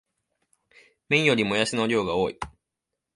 [1.09, 2.39] 麺よりもやしの量が多い